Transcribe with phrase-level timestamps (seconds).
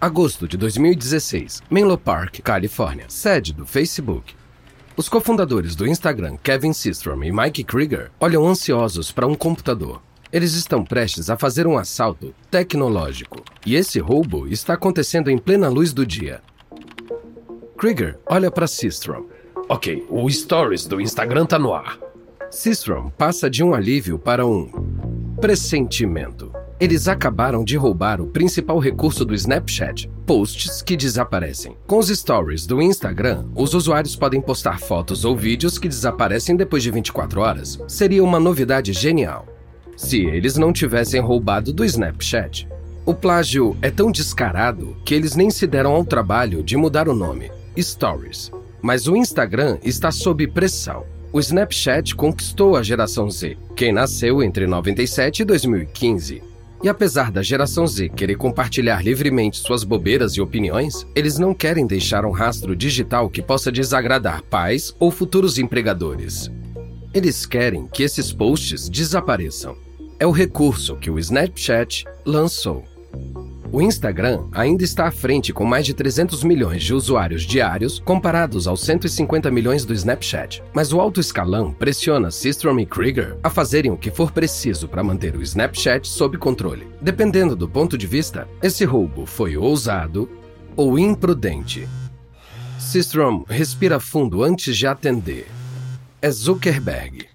[0.00, 4.34] Agosto de 2016, Menlo Park, Califórnia, sede do Facebook.
[4.96, 10.00] Os cofundadores do Instagram, Kevin Systrom e Mike Krieger, olham ansiosos para um computador.
[10.32, 13.44] Eles estão prestes a fazer um assalto tecnológico.
[13.66, 16.40] E esse roubo está acontecendo em plena luz do dia.
[17.76, 19.26] Krieger olha para Systrom.
[19.68, 21.98] Ok, o Stories do Instagram tá no ar.
[22.50, 24.66] Systrom passa de um alívio para um
[25.38, 26.49] pressentimento.
[26.80, 31.76] Eles acabaram de roubar o principal recurso do Snapchat: posts que desaparecem.
[31.86, 36.82] Com os stories do Instagram, os usuários podem postar fotos ou vídeos que desaparecem depois
[36.82, 37.78] de 24 horas.
[37.86, 39.46] Seria uma novidade genial.
[39.94, 42.66] Se eles não tivessem roubado do Snapchat.
[43.04, 47.14] O plágio é tão descarado que eles nem se deram ao trabalho de mudar o
[47.14, 48.50] nome: Stories.
[48.80, 51.04] Mas o Instagram está sob pressão.
[51.30, 56.49] O Snapchat conquistou a geração Z, quem nasceu entre 97 e 2015.
[56.82, 61.86] E apesar da geração Z querer compartilhar livremente suas bobeiras e opiniões, eles não querem
[61.86, 66.50] deixar um rastro digital que possa desagradar pais ou futuros empregadores.
[67.12, 69.76] Eles querem que esses posts desapareçam.
[70.18, 72.84] É o recurso que o Snapchat lançou.
[73.72, 78.66] O Instagram ainda está à frente com mais de 300 milhões de usuários diários comparados
[78.66, 80.60] aos 150 milhões do Snapchat.
[80.74, 85.04] Mas o alto escalão pressiona Systrom e Krieger a fazerem o que for preciso para
[85.04, 86.88] manter o Snapchat sob controle.
[87.00, 90.28] Dependendo do ponto de vista, esse roubo foi ousado
[90.76, 91.88] ou imprudente.
[92.76, 95.46] Systrom respira fundo antes de atender.
[96.20, 97.28] É Zuckerberg.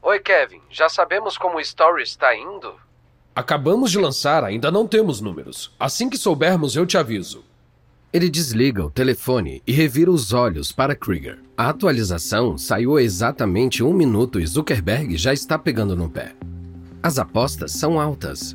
[0.00, 0.60] Oi, Kevin.
[0.70, 2.72] Já sabemos como o Story está indo?
[3.34, 5.72] Acabamos de lançar, ainda não temos números.
[5.80, 7.42] Assim que soubermos, eu te aviso.
[8.12, 11.38] Ele desliga o telefone e revira os olhos para Krieger.
[11.56, 16.34] A atualização saiu exatamente um minuto e Zuckerberg já está pegando no pé.
[17.02, 18.54] As apostas são altas.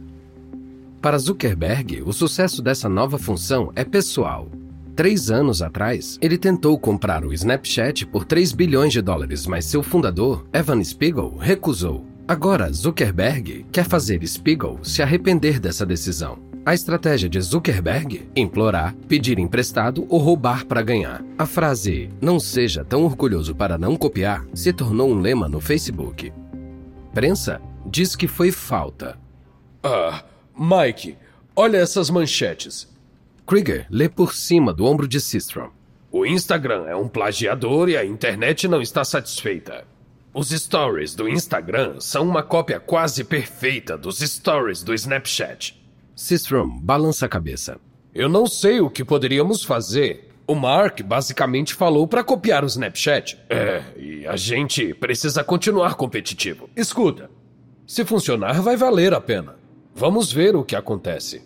[1.01, 4.47] Para Zuckerberg, o sucesso dessa nova função é pessoal.
[4.95, 9.81] Três anos atrás, ele tentou comprar o Snapchat por 3 bilhões de dólares, mas seu
[9.81, 12.05] fundador, Evan Spiegel, recusou.
[12.27, 16.37] Agora, Zuckerberg quer fazer Spiegel se arrepender dessa decisão.
[16.65, 18.29] A estratégia de Zuckerberg?
[18.35, 21.23] Implorar, pedir emprestado ou roubar para ganhar.
[21.37, 26.33] A frase não seja tão orgulhoso para não copiar se tornou um lema no Facebook.
[27.13, 29.17] Prensa diz que foi falta.
[29.81, 31.15] Ah, Mike,
[31.55, 32.93] olha essas manchetes.
[33.47, 35.69] Krieger lê por cima do ombro de Systrom.
[36.11, 39.85] O Instagram é um plagiador e a internet não está satisfeita.
[40.37, 45.75] Os stories do Instagram são uma cópia quase perfeita dos stories do Snapchat.
[46.15, 47.79] Systrom balança a cabeça.
[48.13, 50.29] Eu não sei o que poderíamos fazer.
[50.45, 53.35] O Mark basicamente falou para copiar o Snapchat.
[53.49, 56.69] É, e a gente precisa continuar competitivo.
[56.75, 57.31] Escuta,
[57.87, 59.55] se funcionar, vai valer a pena.
[59.95, 61.41] Vamos ver o que acontece.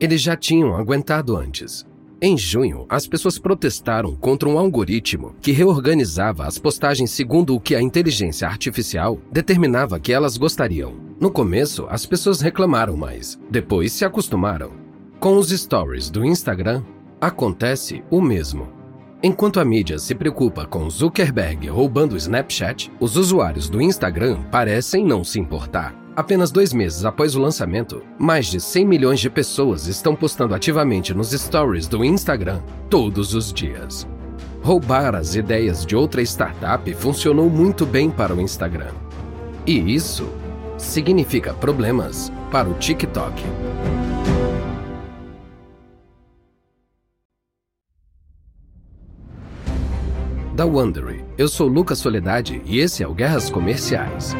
[0.00, 1.84] Eles já tinham aguentado antes.
[2.20, 7.76] Em junho, as pessoas protestaram contra um algoritmo que reorganizava as postagens segundo o que
[7.76, 10.94] a inteligência artificial determinava que elas gostariam.
[11.20, 14.72] No começo, as pessoas reclamaram mais, depois se acostumaram.
[15.20, 16.82] Com os stories do Instagram,
[17.20, 18.68] acontece o mesmo.
[19.22, 25.04] Enquanto a mídia se preocupa com Zuckerberg roubando o Snapchat, os usuários do Instagram parecem
[25.04, 25.94] não se importar.
[26.18, 31.14] Apenas dois meses após o lançamento, mais de 100 milhões de pessoas estão postando ativamente
[31.14, 34.04] nos stories do Instagram todos os dias.
[34.60, 38.90] Roubar as ideias de outra startup funcionou muito bem para o Instagram.
[39.64, 40.28] E isso
[40.76, 43.40] significa problemas para o TikTok.
[50.52, 54.34] Da Wondery, eu sou Lucas Soledade e esse é o Guerras Comerciais.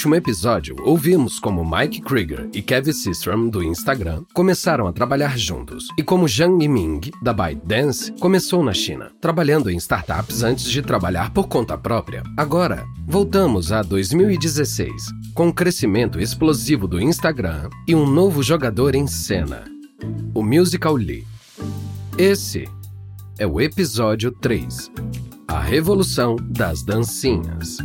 [0.00, 5.88] Último episódio, ouvimos como Mike Krieger e Kevin Systrom, do Instagram, começaram a trabalhar juntos,
[5.98, 11.34] e como Zhang Yiming, da ByteDance, começou na China, trabalhando em startups antes de trabalhar
[11.34, 12.22] por conta própria.
[12.34, 14.90] Agora, voltamos a 2016,
[15.34, 19.66] com o crescimento explosivo do Instagram e um novo jogador em cena,
[20.34, 21.26] o Musical Lee.
[22.16, 22.66] Esse
[23.38, 24.90] é o episódio 3,
[25.46, 27.76] A Revolução das Dancinhas.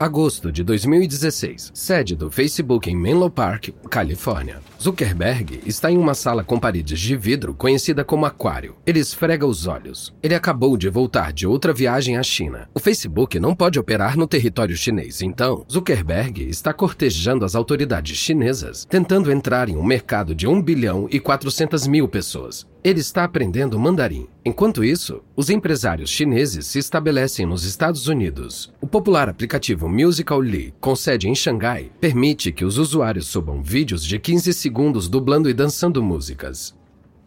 [0.00, 4.60] Agosto de 2016, sede do Facebook em Menlo Park, Califórnia.
[4.80, 8.76] Zuckerberg está em uma sala com paredes de vidro conhecida como aquário.
[8.86, 10.14] Ele esfrega os olhos.
[10.22, 12.70] Ele acabou de voltar de outra viagem à China.
[12.72, 18.84] O Facebook não pode operar no território chinês, então Zuckerberg está cortejando as autoridades chinesas,
[18.84, 22.64] tentando entrar em um mercado de 1 bilhão e 400 mil pessoas.
[22.84, 24.28] Ele está aprendendo mandarim.
[24.44, 28.72] Enquanto isso, os empresários chineses se estabelecem nos Estados Unidos.
[28.80, 34.18] O popular aplicativo Musical.ly, com sede em Xangai, permite que os usuários subam vídeos de
[34.18, 34.67] 15 segundos
[35.08, 36.76] dublando e dançando músicas.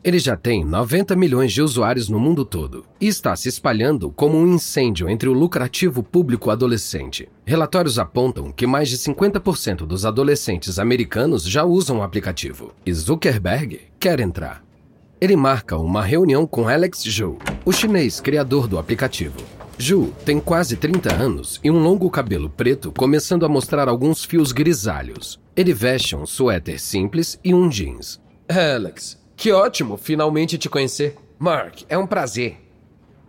[0.04, 4.36] Ele já tem 90 milhões de usuários no mundo todo e está se espalhando como
[4.36, 7.30] um incêndio entre o lucrativo público adolescente.
[7.46, 13.80] Relatórios apontam que mais de 50% dos adolescentes americanos já usam o aplicativo e Zuckerberg
[14.00, 14.64] quer entrar.
[15.20, 19.38] Ele marca uma reunião com Alex Zhu, o chinês criador do aplicativo.
[19.82, 24.52] Zhu tem quase 30 anos e um longo cabelo preto começando a mostrar alguns fios
[24.52, 25.40] grisalhos.
[25.56, 28.22] Ele veste um suéter simples e um jeans.
[28.48, 31.16] Alex, que ótimo finalmente te conhecer.
[31.40, 32.60] Mark, é um prazer.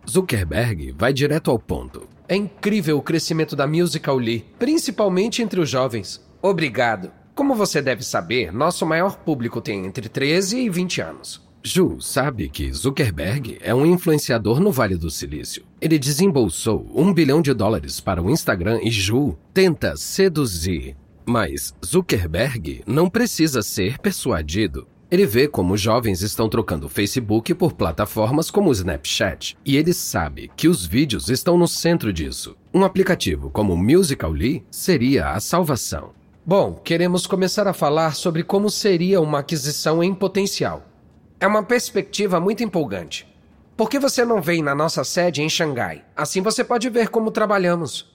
[0.07, 2.07] Zuckerberg vai direto ao ponto.
[2.29, 6.23] É incrível o crescimento da Musical.ly, principalmente entre os jovens.
[6.39, 7.11] Obrigado.
[7.33, 11.41] Como você deve saber, nosso maior público tem entre 13 e 20 anos.
[11.65, 15.63] Ju sabe que Zuckerberg é um influenciador no Vale do Silício.
[15.79, 20.97] Ele desembolsou um bilhão de dólares para o Instagram e Ju tenta seduzir.
[21.25, 24.85] Mas Zuckerberg não precisa ser persuadido.
[25.09, 29.93] Ele vê como jovens estão trocando o Facebook por plataformas como o Snapchat, e ele
[29.93, 32.57] sabe que os vídeos estão no centro disso.
[32.73, 36.09] Um aplicativo como o Musical.ly seria a salvação.
[36.45, 40.89] Bom, queremos começar a falar sobre como seria uma aquisição em potencial.
[41.43, 43.27] É uma perspectiva muito empolgante.
[43.75, 46.05] Por que você não vem na nossa sede em Xangai?
[46.15, 48.09] Assim você pode ver como trabalhamos.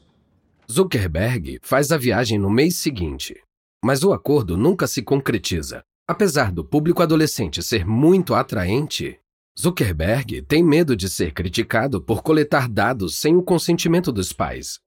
[0.73, 3.39] Zuckerberg faz a viagem no mês seguinte,
[3.85, 5.83] mas o acordo nunca se concretiza.
[6.09, 9.21] Apesar do público adolescente ser muito atraente,
[9.61, 14.79] Zuckerberg tem medo de ser criticado por coletar dados sem o consentimento dos pais.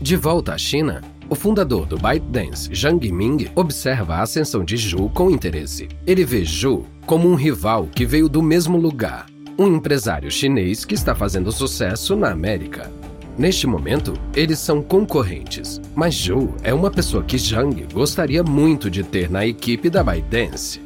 [0.00, 5.08] De volta à China, o fundador do ByteDance, Zhang Yiming, observa a ascensão de Zhu
[5.10, 5.88] com interesse.
[6.06, 9.26] Ele vê Zhu como um rival que veio do mesmo lugar,
[9.58, 12.90] um empresário chinês que está fazendo sucesso na América.
[13.36, 19.02] Neste momento, eles são concorrentes, mas Zhu é uma pessoa que Zhang gostaria muito de
[19.02, 20.80] ter na equipe da ByteDance.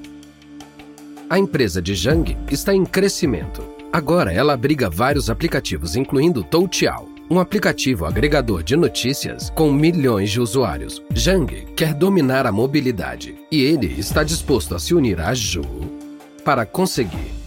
[1.28, 3.62] A empresa de Zhang está em crescimento.
[3.92, 10.40] Agora ela abriga vários aplicativos, incluindo Toutiao, um aplicativo agregador de notícias com milhões de
[10.40, 11.02] usuários.
[11.14, 15.62] Zhang quer dominar a mobilidade e ele está disposto a se unir a Zhu
[16.44, 17.38] para conseguir.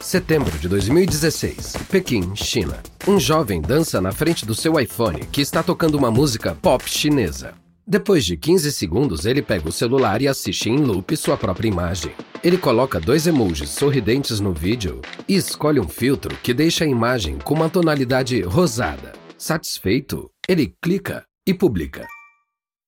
[0.00, 2.78] Setembro de 2016, Pequim, China.
[3.06, 7.54] Um jovem dança na frente do seu iPhone que está tocando uma música pop chinesa.
[7.90, 12.12] Depois de 15 segundos, ele pega o celular e assiste em loop sua própria imagem.
[12.44, 17.38] Ele coloca dois emojis sorridentes no vídeo e escolhe um filtro que deixa a imagem
[17.38, 19.14] com uma tonalidade rosada.
[19.38, 22.06] Satisfeito, ele clica e publica.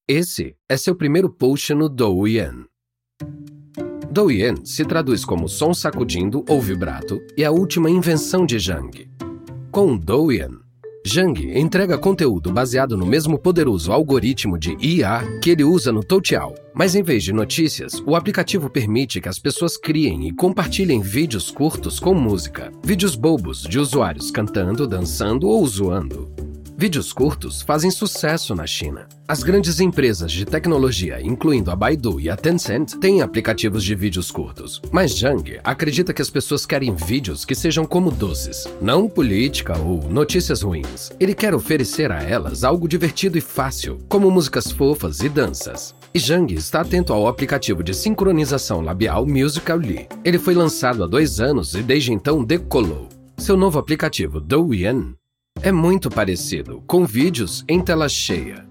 [0.07, 2.67] Esse é seu primeiro post no Douyin.
[4.11, 9.09] Douyin se traduz como som sacudindo ou vibrato e a última invenção de Zhang.
[9.71, 10.59] Com Douyin,
[11.07, 16.55] Zhang entrega conteúdo baseado no mesmo poderoso algoritmo de IA que ele usa no Toutiao.
[16.75, 21.51] Mas em vez de notícias, o aplicativo permite que as pessoas criem e compartilhem vídeos
[21.51, 26.50] curtos com música, vídeos bobos de usuários cantando, dançando ou zoando.
[26.81, 29.07] Vídeos curtos fazem sucesso na China.
[29.29, 34.31] As grandes empresas de tecnologia, incluindo a Baidu e a Tencent, têm aplicativos de vídeos
[34.31, 34.81] curtos.
[34.91, 40.09] Mas Zhang acredita que as pessoas querem vídeos que sejam como doces, não política ou
[40.09, 41.13] notícias ruins.
[41.21, 45.95] Ele quer oferecer a elas algo divertido e fácil, como músicas fofas e danças.
[46.15, 50.09] E Zhang está atento ao aplicativo de sincronização labial Musical.ly.
[50.25, 53.07] Ele foi lançado há dois anos e desde então decolou.
[53.37, 55.15] Seu novo aplicativo, Douyin,
[55.63, 58.67] é muito parecido, com vídeos em tela cheia.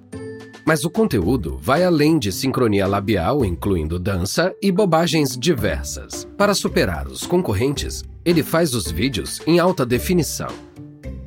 [0.65, 6.27] Mas o conteúdo vai além de sincronia labial, incluindo dança e bobagens diversas.
[6.37, 10.49] Para superar os concorrentes, ele faz os vídeos em alta definição.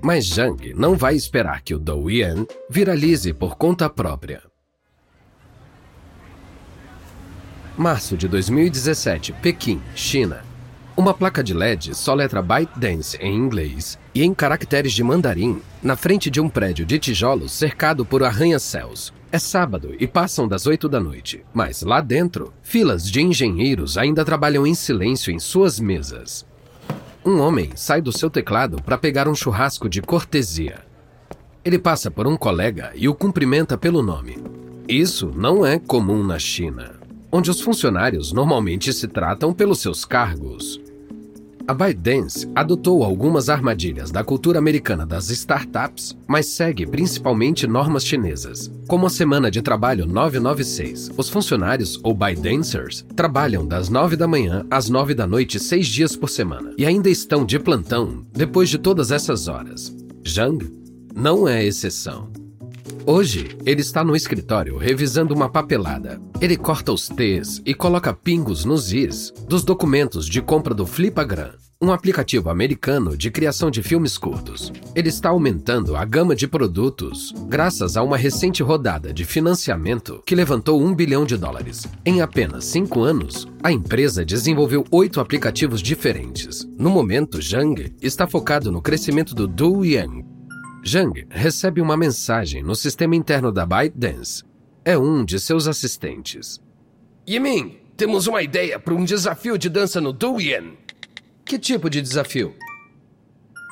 [0.00, 4.42] Mas Zhang não vai esperar que o Douyin viralize por conta própria.
[7.76, 10.51] Março de 2017, Pequim, China.
[10.94, 15.96] Uma placa de LED só letra ByteDance em inglês e em caracteres de mandarim na
[15.96, 19.12] frente de um prédio de tijolos cercado por arranha-céus.
[19.30, 24.22] É sábado e passam das oito da noite, mas lá dentro, filas de engenheiros ainda
[24.22, 26.44] trabalham em silêncio em suas mesas.
[27.24, 30.80] Um homem sai do seu teclado para pegar um churrasco de cortesia.
[31.64, 34.36] Ele passa por um colega e o cumprimenta pelo nome.
[34.86, 37.00] Isso não é comum na China,
[37.32, 40.78] onde os funcionários normalmente se tratam pelos seus cargos.
[41.66, 48.70] A ByteDance adotou algumas armadilhas da cultura americana das startups, mas segue principalmente normas chinesas.
[48.88, 54.66] Como a semana de trabalho 996, os funcionários ou ByteDancers trabalham das 9 da manhã
[54.70, 58.78] às 9 da noite seis dias por semana e ainda estão de plantão depois de
[58.78, 59.94] todas essas horas.
[60.26, 60.68] Zhang
[61.14, 62.41] não é exceção.
[63.04, 66.20] Hoje, ele está no escritório revisando uma papelada.
[66.40, 71.50] Ele corta os T's e coloca pingos nos I's dos documentos de compra do Flipagram,
[71.80, 74.72] um aplicativo americano de criação de filmes curtos.
[74.94, 80.36] Ele está aumentando a gama de produtos graças a uma recente rodada de financiamento que
[80.36, 81.88] levantou um bilhão de dólares.
[82.06, 86.68] Em apenas cinco anos, a empresa desenvolveu oito aplicativos diferentes.
[86.78, 90.24] No momento, Zhang está focado no crescimento do Douyin,
[90.86, 94.42] Zhang recebe uma mensagem no sistema interno da ByteDance.
[94.84, 96.60] É um de seus assistentes.
[97.28, 100.76] Yimin, temos uma ideia para um desafio de dança no Douyin.
[101.44, 102.54] Que tipo de desafio?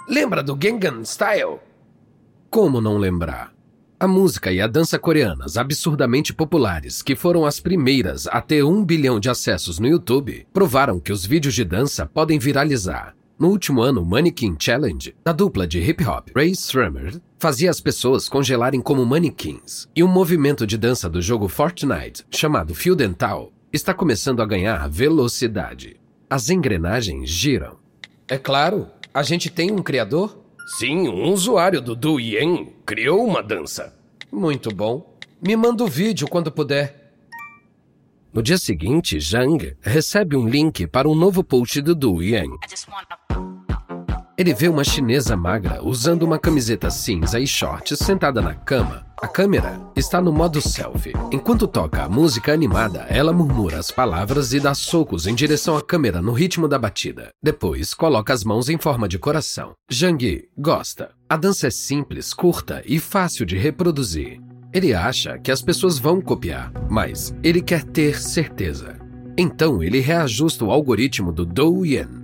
[0.08, 1.58] Lembra do Gangnam Style?
[2.48, 3.52] Como não lembrar?
[3.98, 8.84] A música e a dança coreanas absurdamente populares, que foram as primeiras a ter um
[8.84, 13.14] bilhão de acessos no YouTube, provaram que os vídeos de dança podem viralizar.
[13.40, 17.80] No último ano, o Mannequin Challenge, da dupla de hip hop Ray Shremmer, fazia as
[17.80, 19.88] pessoas congelarem como manequins.
[19.96, 24.86] E um movimento de dança do jogo Fortnite, chamado Fio Dental, está começando a ganhar
[24.90, 25.98] velocidade.
[26.28, 27.78] As engrenagens giram.
[28.28, 30.38] É claro, a gente tem um criador?
[30.78, 33.96] Sim, um usuário do Douyin criou uma dança.
[34.30, 35.16] Muito bom.
[35.40, 36.99] Me manda o vídeo quando puder.
[38.32, 42.50] No dia seguinte, Zhang recebe um link para um novo post do Douyin.
[44.38, 49.04] Ele vê uma chinesa magra usando uma camiseta cinza e shorts sentada na cama.
[49.20, 51.12] A câmera está no modo selfie.
[51.32, 55.82] Enquanto toca a música animada, ela murmura as palavras e dá socos em direção à
[55.82, 57.30] câmera no ritmo da batida.
[57.42, 59.74] Depois, coloca as mãos em forma de coração.
[59.92, 61.10] Zhang gosta.
[61.28, 64.40] A dança é simples, curta e fácil de reproduzir.
[64.72, 68.96] Ele acha que as pessoas vão copiar, mas ele quer ter certeza.
[69.36, 72.20] Então ele reajusta o algoritmo do Douyin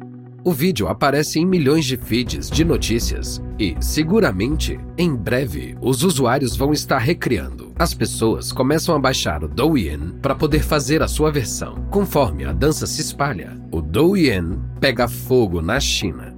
[0.46, 6.54] o vídeo aparece em milhões de feeds de notícias e, seguramente, em breve, os usuários
[6.54, 7.72] vão estar recriando.
[7.76, 11.84] As pessoas começam a baixar o Douyin para poder fazer a sua versão.
[11.90, 16.32] Conforme a dança se espalha, o Douyin pega fogo na China.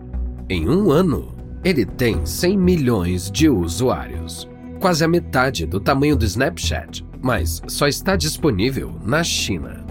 [0.49, 4.49] Em um ano, ele tem 100 milhões de usuários,
[4.79, 9.85] quase a metade do tamanho do Snapchat, mas só está disponível na China.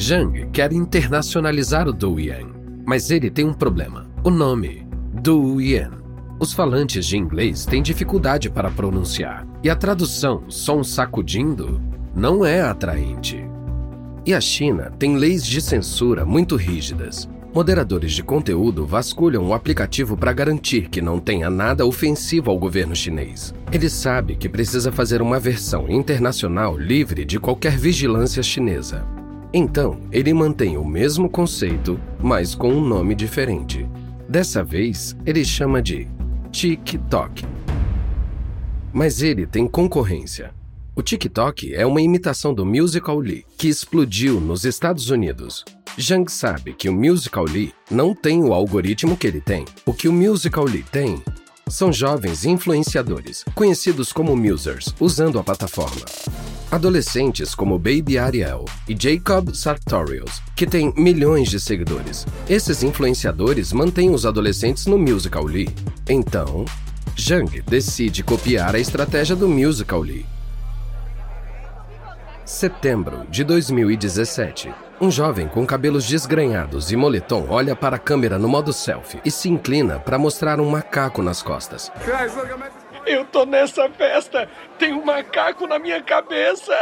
[0.00, 2.52] Zhang quer internacionalizar o Douyin
[2.86, 4.86] mas ele tem um problema: o nome,
[5.22, 5.90] Douyin.
[6.38, 11.80] Os falantes de inglês têm dificuldade para pronunciar, e a tradução, som sacudindo,
[12.14, 13.46] não é atraente.
[14.26, 17.28] E a China tem leis de censura muito rígidas.
[17.54, 22.96] Moderadores de conteúdo vasculham o aplicativo para garantir que não tenha nada ofensivo ao governo
[22.96, 23.54] chinês.
[23.70, 29.06] Ele sabe que precisa fazer uma versão internacional livre de qualquer vigilância chinesa.
[29.52, 33.86] Então, ele mantém o mesmo conceito, mas com um nome diferente.
[34.26, 36.08] Dessa vez, ele chama de
[36.50, 37.44] TikTok.
[38.94, 40.54] Mas ele tem concorrência.
[40.96, 45.66] O TikTok é uma imitação do Musical.ly, que explodiu nos Estados Unidos.
[46.00, 49.66] Zhang sabe que o Musical.ly não tem o algoritmo que ele tem.
[49.84, 51.22] O que o Musical.ly tem
[51.68, 56.04] são jovens influenciadores, conhecidos como Musers, usando a plataforma.
[56.70, 62.26] Adolescentes como Baby Ariel e Jacob Sartorius, que têm milhões de seguidores.
[62.48, 65.68] Esses influenciadores mantêm os adolescentes no Musical.ly.
[66.08, 66.64] Então,
[67.18, 70.24] Zhang decide copiar a estratégia do Musical.ly.
[72.46, 74.70] Setembro de 2017.
[75.02, 79.32] Um jovem com cabelos desgrenhados e moletom olha para a câmera no modo selfie e
[79.32, 81.90] se inclina para mostrar um macaco nas costas.
[83.06, 84.48] Eu tô nessa festa!
[84.78, 86.72] Tem um macaco na minha cabeça!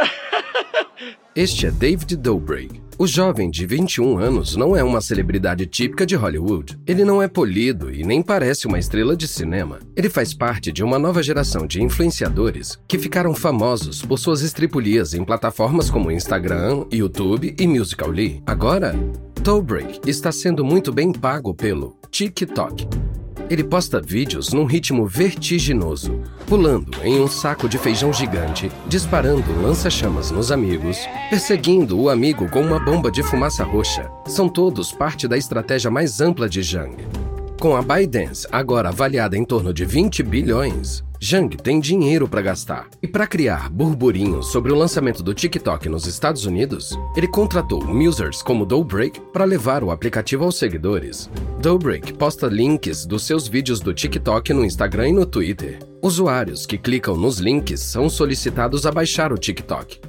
[1.35, 2.81] este é David Dobrik.
[2.97, 6.77] O jovem de 21 anos não é uma celebridade típica de Hollywood.
[6.85, 9.79] Ele não é polido e nem parece uma estrela de cinema.
[9.95, 15.15] Ele faz parte de uma nova geração de influenciadores que ficaram famosos por suas estripulias
[15.15, 18.43] em plataformas como Instagram, YouTube e Musical.ly.
[18.45, 18.93] Agora,
[19.41, 22.87] Dobrik está sendo muito bem pago pelo TikTok.
[23.51, 30.31] Ele posta vídeos num ritmo vertiginoso, pulando em um saco de feijão gigante, disparando lança-chamas
[30.31, 30.97] nos amigos,
[31.29, 34.09] perseguindo o amigo com uma bomba de fumaça roxa.
[34.25, 36.95] São todos parte da estratégia mais ampla de Zhang.
[37.61, 42.87] Com a ByteDance agora avaliada em torno de 20 bilhões, Zhang tem dinheiro para gastar.
[43.03, 48.41] E para criar burburinho sobre o lançamento do TikTok nos Estados Unidos, ele contratou users
[48.41, 51.29] como Doughbreak para levar o aplicativo aos seguidores.
[51.61, 55.77] Doughbreak posta links dos seus vídeos do TikTok no Instagram e no Twitter.
[56.01, 60.01] Usuários que clicam nos links são solicitados a baixar o TikTok.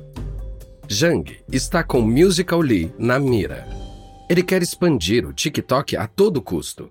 [0.91, 3.69] Zhang está com Musical.ly na mira.
[4.31, 6.91] Ele quer expandir o TikTok a todo custo.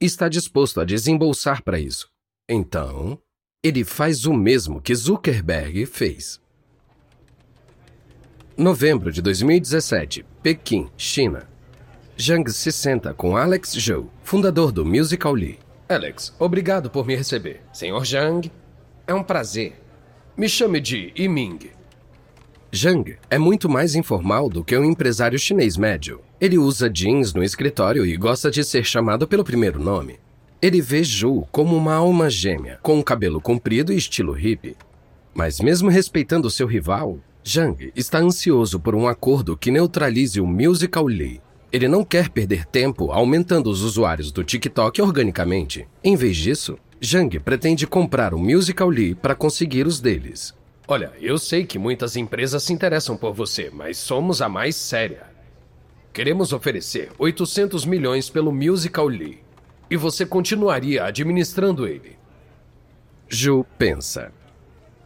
[0.00, 2.08] Está disposto a desembolsar para isso.
[2.48, 3.18] Então,
[3.62, 6.40] ele faz o mesmo que Zuckerberg fez.
[8.56, 11.48] Novembro de 2017, Pequim, China.
[12.20, 15.58] Zhang se senta com Alex Zhou, fundador do Musical.ly.
[15.88, 17.62] Alex, obrigado por me receber.
[17.72, 18.50] Senhor Zhang,
[19.06, 19.80] é um prazer.
[20.36, 21.70] Me chame de Yiming.
[22.74, 26.20] Zhang é muito mais informal do que um empresário chinês médio.
[26.40, 30.18] Ele usa jeans no escritório e gosta de ser chamado pelo primeiro nome.
[30.60, 34.76] Ele vê Ju como uma alma gêmea, com cabelo comprido e estilo hippie.
[35.32, 41.06] Mas mesmo respeitando seu rival, Zhang está ansioso por um acordo que neutralize o Musical
[41.06, 41.40] Lee.
[41.70, 45.86] Ele não quer perder tempo aumentando os usuários do TikTok organicamente.
[46.02, 50.52] Em vez disso, Zhang pretende comprar o Musical Lee para conseguir os deles.
[50.86, 55.22] Olha, eu sei que muitas empresas se interessam por você, mas somos a mais séria.
[56.12, 59.42] Queremos oferecer 800 milhões pelo Musical Lee
[59.90, 62.16] e você continuaria administrando ele.
[63.26, 64.30] Ju pensa.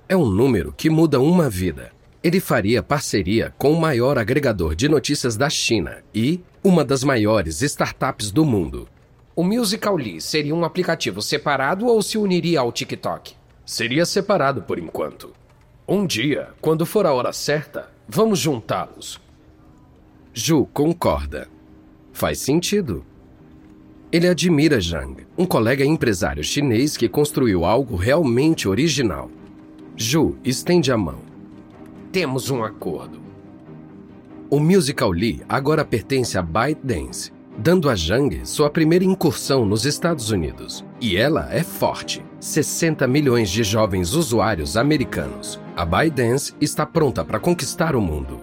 [0.08, 1.92] É um número que muda uma vida.
[2.25, 7.62] Ele faria parceria com o maior agregador de notícias da China e uma das maiores
[7.62, 8.88] startups do mundo.
[9.37, 13.35] O Musical.ly seria um aplicativo separado ou se uniria ao TikTok?
[13.64, 15.32] Seria separado por enquanto.
[15.90, 19.18] Um dia, quando for a hora certa, vamos juntá-los.
[20.35, 21.49] Ju concorda.
[22.12, 23.02] Faz sentido.
[24.12, 29.30] Ele admira Zhang, um colega empresário chinês que construiu algo realmente original.
[29.99, 31.21] Zhu estende a mão.
[32.12, 33.18] Temos um acordo.
[34.51, 40.31] O Musical Lee agora pertence a ByteDance, dando a Zhang sua primeira incursão nos Estados
[40.31, 40.85] Unidos.
[41.01, 42.25] E ela é forte.
[42.38, 45.61] 60 milhões de jovens usuários americanos.
[45.77, 48.40] A ByteDance está pronta para conquistar o mundo.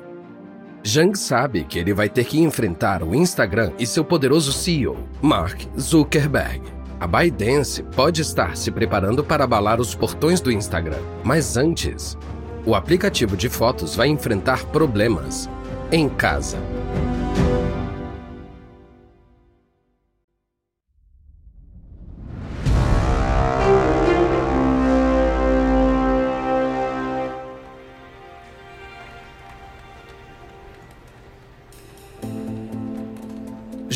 [0.85, 5.61] Zhang sabe que ele vai ter que enfrentar o Instagram e seu poderoso CEO, Mark
[5.79, 6.61] Zuckerberg.
[6.99, 12.17] A ByteDance pode estar se preparando para abalar os portões do Instagram, mas antes,
[12.65, 15.49] o aplicativo de fotos vai enfrentar problemas
[15.91, 16.57] em casa.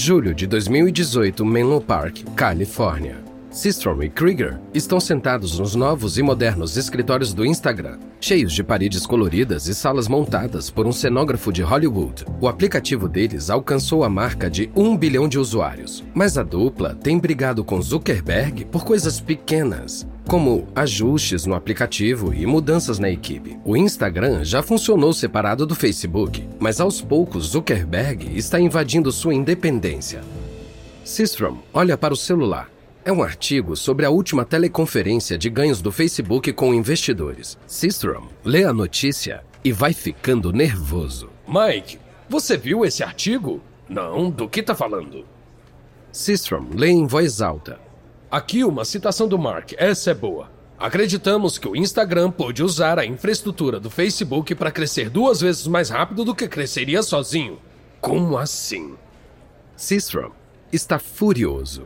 [0.01, 3.17] Julho de 2018, Menlo Park, Califórnia.
[3.51, 9.05] Systrom e Krieger estão sentados nos novos e modernos escritórios do Instagram, cheios de paredes
[9.05, 12.23] coloridas e salas montadas por um cenógrafo de Hollywood.
[12.39, 17.19] O aplicativo deles alcançou a marca de um bilhão de usuários, mas a dupla tem
[17.19, 23.57] brigado com Zuckerberg por coisas pequenas, como ajustes no aplicativo e mudanças na equipe.
[23.65, 30.21] O Instagram já funcionou separado do Facebook, mas aos poucos Zuckerberg está invadindo sua independência.
[31.03, 32.69] Systrom olha para o celular.
[33.03, 37.57] É um artigo sobre a última teleconferência de ganhos do Facebook com investidores.
[37.65, 41.31] Systrom lê a notícia e vai ficando nervoso.
[41.47, 41.97] Mike,
[42.29, 43.61] você viu esse artigo?
[43.89, 45.25] Não, do que está falando?
[46.11, 47.88] Systrom lê em voz alta.
[48.31, 50.51] Aqui uma citação do Mark, essa é boa.
[50.77, 55.89] Acreditamos que o Instagram pode usar a infraestrutura do Facebook para crescer duas vezes mais
[55.89, 57.57] rápido do que cresceria sozinho.
[57.99, 58.93] Como assim?
[59.75, 60.29] Sistrom
[60.71, 61.85] está furioso.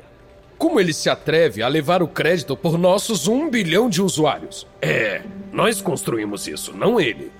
[0.57, 4.67] Como ele se atreve a levar o crédito por nossos um bilhão de usuários?
[4.81, 7.31] É, nós construímos isso, não ele.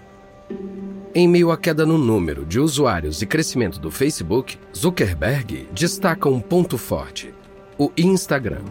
[1.14, 6.40] Em meio à queda no número de usuários e crescimento do Facebook, Zuckerberg destaca um
[6.40, 7.34] ponto forte:
[7.78, 8.64] o Instagram.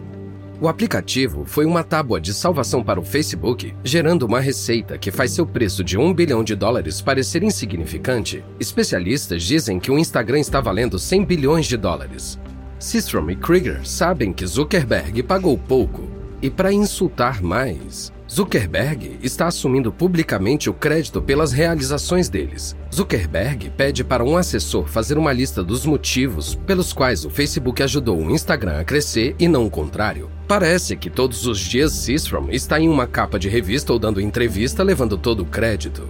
[0.63, 5.31] O aplicativo foi uma tábua de salvação para o Facebook, gerando uma receita que faz
[5.31, 8.41] seu preço de um bilhão de dólares parecer insignificante.
[8.61, 12.39] Especialistas dizem que o Instagram está valendo 100 bilhões de dólares.
[12.79, 16.09] Systrom e Krieger sabem que Zuckerberg pagou pouco
[16.41, 22.75] e, para insultar mais, Zuckerberg está assumindo publicamente o crédito pelas realizações deles.
[22.91, 28.17] Zuckerberg pede para um assessor fazer uma lista dos motivos pelos quais o Facebook ajudou
[28.17, 30.31] o Instagram a crescer e não o contrário.
[30.53, 34.83] Parece que todos os dias Systrom está em uma capa de revista ou dando entrevista
[34.83, 36.07] levando todo o crédito.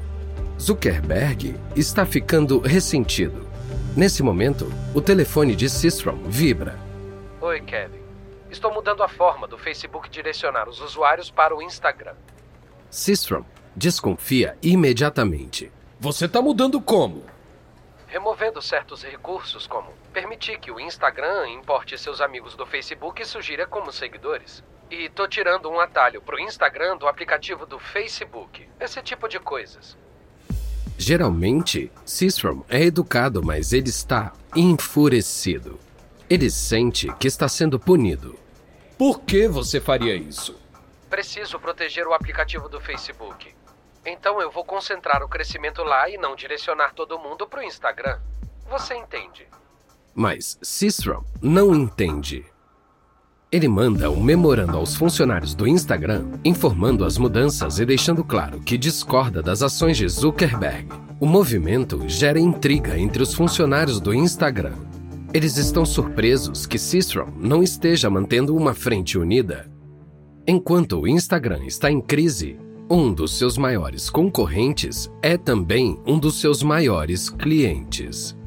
[0.59, 3.47] Zuckerberg está ficando ressentido.
[3.95, 6.77] Nesse momento, o telefone de Systrom vibra.
[7.39, 8.01] Oi, Kevin.
[8.51, 12.15] Estou mudando a forma do Facebook direcionar os usuários para o Instagram.
[12.89, 15.71] Sistrom desconfia imediatamente.
[16.01, 17.23] Você tá mudando como?
[18.13, 23.65] Removendo certos recursos, como permitir que o Instagram importe seus amigos do Facebook e sugira
[23.65, 24.63] como seguidores.
[24.91, 28.69] E tô tirando um atalho pro Instagram do aplicativo do Facebook.
[28.79, 29.97] Esse tipo de coisas.
[30.95, 35.79] Geralmente, Sistrom é educado, mas ele está enfurecido.
[36.29, 38.37] Ele sente que está sendo punido.
[38.95, 40.55] Por que você faria isso?
[41.09, 43.55] Preciso proteger o aplicativo do Facebook.
[44.05, 48.19] Então eu vou concentrar o crescimento lá e não direcionar todo mundo pro Instagram.
[48.69, 49.47] Você entende?
[50.13, 52.45] Mas Sistrom não entende.
[53.51, 58.79] Ele manda um memorando aos funcionários do Instagram, informando as mudanças e deixando claro que
[58.79, 60.89] discorda das ações de Zuckerberg.
[61.19, 64.73] O movimento gera intriga entre os funcionários do Instagram.
[65.33, 69.71] Eles estão surpresos que Sistrom não esteja mantendo uma frente unida.
[70.47, 72.59] Enquanto o Instagram está em crise,
[72.93, 78.37] um dos seus maiores concorrentes é também um dos seus maiores clientes.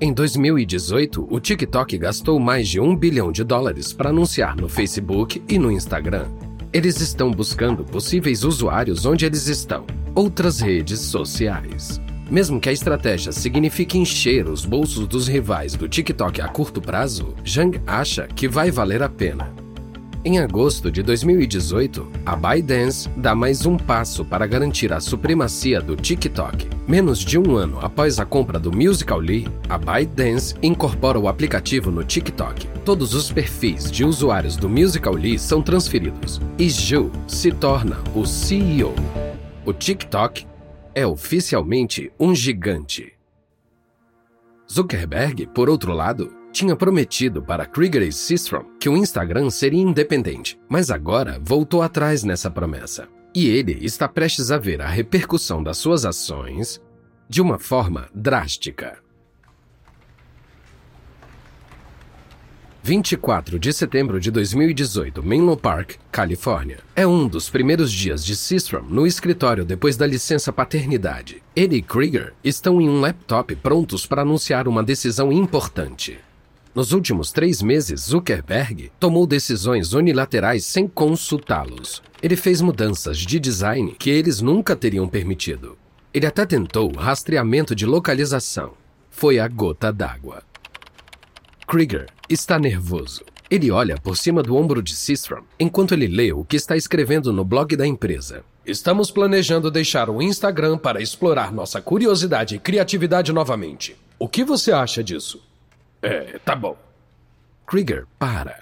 [0.00, 5.40] Em 2018, o TikTok gastou mais de um bilhão de dólares para anunciar no Facebook
[5.48, 6.26] e no Instagram.
[6.72, 12.00] Eles estão buscando possíveis usuários onde eles estão, outras redes sociais.
[12.28, 17.32] Mesmo que a estratégia signifique encher os bolsos dos rivais do TikTok a curto prazo,
[17.46, 19.67] Zhang acha que vai valer a pena.
[20.24, 25.94] Em agosto de 2018, a ByteDance dá mais um passo para garantir a supremacia do
[25.94, 26.68] TikTok.
[26.88, 32.02] Menos de um ano após a compra do Musical.ly, a ByteDance incorpora o aplicativo no
[32.02, 32.66] TikTok.
[32.84, 38.94] Todos os perfis de usuários do Musical.ly são transferidos e Zhu se torna o CEO.
[39.64, 40.46] O TikTok
[40.96, 43.12] é oficialmente um gigante.
[44.70, 50.58] Zuckerberg, por outro lado, tinha prometido para Krieger e Systrom que o Instagram seria independente,
[50.68, 53.08] mas agora voltou atrás nessa promessa.
[53.34, 56.80] E ele está prestes a ver a repercussão das suas ações
[57.28, 58.98] de uma forma drástica.
[62.88, 66.78] 24 de setembro de 2018, Menlo Park, Califórnia.
[66.96, 71.42] É um dos primeiros dias de Systrom no escritório depois da licença paternidade.
[71.54, 76.18] Ele e Krieger estão em um laptop prontos para anunciar uma decisão importante.
[76.78, 82.00] Nos últimos três meses, Zuckerberg tomou decisões unilaterais sem consultá-los.
[82.22, 85.76] Ele fez mudanças de design que eles nunca teriam permitido.
[86.14, 88.74] Ele até tentou rastreamento de localização.
[89.10, 90.44] Foi a gota d'água.
[91.66, 93.24] Krieger está nervoso.
[93.50, 97.32] Ele olha por cima do ombro de Sistrom enquanto ele lê o que está escrevendo
[97.32, 98.44] no blog da empresa.
[98.64, 103.96] Estamos planejando deixar o Instagram para explorar nossa curiosidade e criatividade novamente.
[104.16, 105.47] O que você acha disso?
[106.02, 106.76] É, tá bom.
[107.66, 108.60] Krieger para.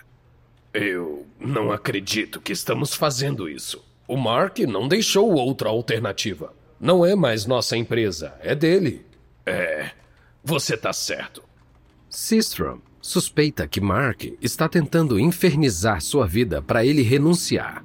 [0.72, 3.84] Eu não acredito que estamos fazendo isso.
[4.06, 6.52] O Mark não deixou outra alternativa.
[6.78, 9.04] Não é mais nossa empresa, é dele.
[9.44, 9.90] É,
[10.44, 11.42] você tá certo.
[12.08, 17.84] Sistrom suspeita que Mark está tentando infernizar sua vida para ele renunciar.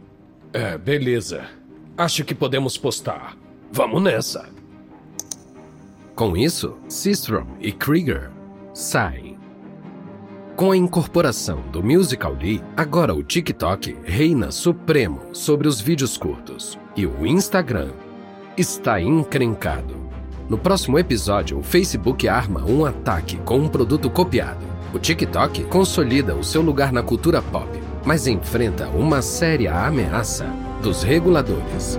[0.52, 1.48] É, beleza.
[1.96, 3.38] Acho que podemos postar.
[3.72, 4.50] Vamos nessa.
[6.16, 8.32] Com isso, Sistrom e Krieger
[8.74, 9.31] saem.
[10.56, 17.06] Com a incorporação do Musical.ly, agora o TikTok reina supremo sobre os vídeos curtos e
[17.06, 17.90] o Instagram
[18.58, 19.96] está encrencado.
[20.48, 24.66] No próximo episódio, o Facebook arma um ataque com um produto copiado.
[24.94, 27.70] O TikTok consolida o seu lugar na cultura pop,
[28.06, 30.46] mas enfrenta uma séria ameaça
[30.84, 31.98] dos reguladores.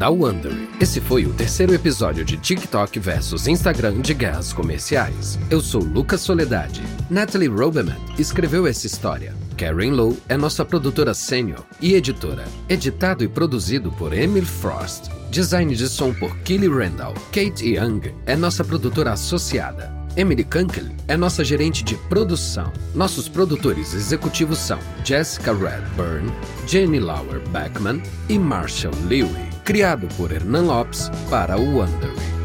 [0.00, 0.66] Da Wondery.
[0.80, 5.38] Esse foi o terceiro episódio de TikTok versus Instagram de guerras comerciais.
[5.50, 6.82] Eu sou Lucas Soledade.
[7.10, 9.34] Natalie Robeman escreveu essa história.
[9.58, 12.46] Karen Lowe é nossa produtora sênior e editora.
[12.66, 15.10] Editado e produzido por Emily Frost.
[15.30, 17.12] Design de som por Kelly Randall.
[17.30, 19.94] Kate Young é nossa produtora associada.
[20.16, 22.72] Emily Kunkel é nossa gerente de produção.
[22.94, 26.32] Nossos produtores executivos são Jessica Redburn,
[26.66, 32.39] Jenny Lauer Beckman e Marshall Lewy criado por Hernan Lopes para o Wonder.